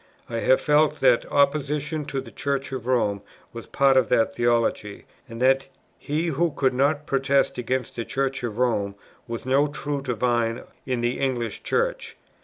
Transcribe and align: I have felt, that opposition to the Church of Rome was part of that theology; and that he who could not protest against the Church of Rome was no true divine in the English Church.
I 0.27 0.39
have 0.39 0.59
felt, 0.59 0.95
that 1.01 1.31
opposition 1.31 2.05
to 2.05 2.21
the 2.21 2.31
Church 2.31 2.71
of 2.71 2.87
Rome 2.87 3.21
was 3.53 3.67
part 3.67 3.97
of 3.97 4.09
that 4.09 4.33
theology; 4.35 5.05
and 5.29 5.39
that 5.43 5.67
he 5.99 6.29
who 6.29 6.53
could 6.55 6.73
not 6.73 7.05
protest 7.05 7.59
against 7.59 7.97
the 7.97 8.03
Church 8.03 8.43
of 8.43 8.57
Rome 8.57 8.95
was 9.27 9.45
no 9.45 9.67
true 9.67 10.01
divine 10.01 10.63
in 10.87 11.01
the 11.01 11.19
English 11.19 11.61
Church. 11.61 12.17